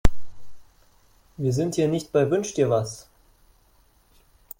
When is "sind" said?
1.53-1.75